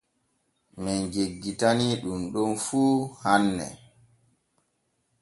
Men 0.81 0.99
jeggitanii 1.13 1.93
ɗun 2.01 2.21
ɗon 2.33 2.51
fu 2.65 2.81
hanne. 3.21 3.65